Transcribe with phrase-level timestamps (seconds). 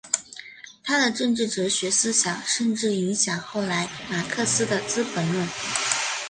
[0.83, 5.47] 他的政治哲学思想甚至影响后来马克思的资本论。